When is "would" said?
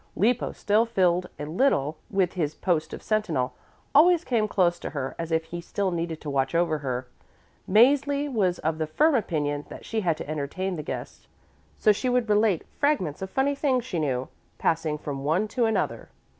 12.09-12.29